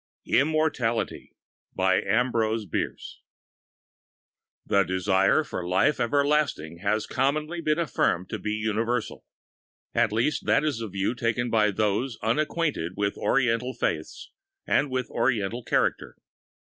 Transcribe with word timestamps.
IMMORTALITY 0.25 1.35
THE 1.77 2.03
desire 4.87 5.43
for 5.43 5.67
life 5.67 5.99
everlasting 5.99 6.77
has 6.79 7.05
commonly 7.05 7.61
been 7.61 7.77
affirmed 7.77 8.27
to 8.31 8.39
be 8.39 8.53
universal—at 8.53 10.11
least 10.11 10.47
that 10.47 10.63
is 10.63 10.79
the 10.79 10.87
view 10.87 11.13
taken 11.13 11.51
by 11.51 11.69
those 11.69 12.17
unacquainted 12.23 12.93
with 12.95 13.15
Oriental 13.15 13.75
faiths 13.75 14.31
and 14.65 14.89
with 14.89 15.07
Oriental 15.11 15.63
character. 15.63 16.17